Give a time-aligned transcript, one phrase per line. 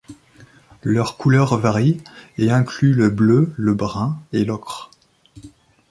[0.81, 2.01] Leurs couleurs varient,
[2.39, 4.89] et incluent le bleu, le brun et l'ocre.